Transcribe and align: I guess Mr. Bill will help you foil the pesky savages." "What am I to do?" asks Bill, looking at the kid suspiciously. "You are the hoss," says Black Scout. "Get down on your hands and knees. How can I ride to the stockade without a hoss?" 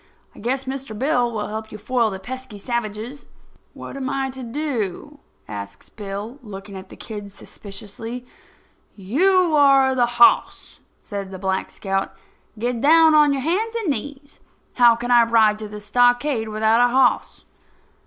I 0.33 0.39
guess 0.39 0.63
Mr. 0.63 0.97
Bill 0.97 1.31
will 1.31 1.45
help 1.47 1.71
you 1.71 1.77
foil 1.77 2.09
the 2.09 2.17
pesky 2.17 2.57
savages." 2.57 3.27
"What 3.75 3.95
am 3.95 4.09
I 4.09 4.31
to 4.31 4.41
do?" 4.41 5.19
asks 5.47 5.89
Bill, 5.89 6.39
looking 6.41 6.75
at 6.75 6.89
the 6.89 6.95
kid 6.95 7.31
suspiciously. 7.31 8.25
"You 8.95 9.55
are 9.55 9.93
the 9.93 10.07
hoss," 10.17 10.79
says 10.97 11.27
Black 11.37 11.69
Scout. 11.69 12.15
"Get 12.57 12.81
down 12.81 13.13
on 13.13 13.31
your 13.31 13.43
hands 13.43 13.75
and 13.75 13.91
knees. 13.91 14.39
How 14.73 14.95
can 14.95 15.11
I 15.11 15.23
ride 15.23 15.59
to 15.59 15.67
the 15.67 15.79
stockade 15.79 16.49
without 16.49 16.81
a 16.81 16.91
hoss?" 16.91 17.45